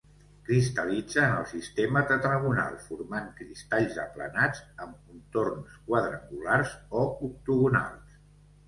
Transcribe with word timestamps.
Cristal·litza 0.45 1.19
en 1.25 1.35
el 1.41 1.45
sistema 1.51 2.03
tetragonal 2.13 2.79
formant 2.87 3.27
cristalls 3.43 4.01
aplanats, 4.07 4.65
amb 4.87 4.97
contorns 5.03 5.79
quadrangulars 5.93 6.77
o 6.77 7.07
octogonals. 7.31 8.23